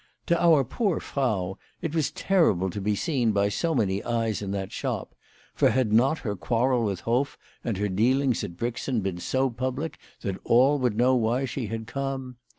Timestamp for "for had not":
5.53-6.17